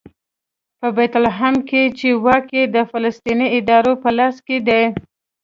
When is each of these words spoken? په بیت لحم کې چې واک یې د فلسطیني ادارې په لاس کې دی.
په 0.79 0.87
بیت 0.95 1.13
لحم 1.25 1.55
کې 1.69 1.83
چې 1.97 2.07
واک 2.25 2.45
یې 2.57 2.63
د 2.75 2.77
فلسطیني 2.91 3.47
ادارې 3.57 3.93
په 4.03 4.09
لاس 4.17 4.35
کې 4.45 4.57
دی. 4.67 4.83